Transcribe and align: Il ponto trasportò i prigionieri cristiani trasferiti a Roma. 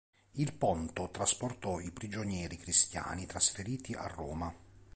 Il 0.31 0.53
ponto 0.53 1.09
trasportò 1.11 1.79
i 1.79 1.91
prigionieri 1.91 2.57
cristiani 2.57 3.27
trasferiti 3.27 3.93
a 3.93 4.07
Roma. 4.07 4.51